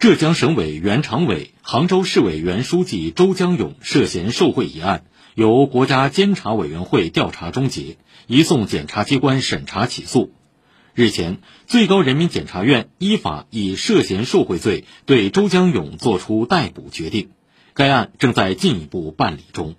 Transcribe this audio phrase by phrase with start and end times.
[0.00, 10.32] 浙江省委原常委杭州市委原书记周江勇涉嫌受贿一案由国家监察委员会调查终结移送检察机关审查起诉。
[10.94, 17.32] 日前最高人民检察院依法以涉嫌受贿罪对周江勇作出逮捕决定
[17.74, 19.74] 该案正在进一步办理中。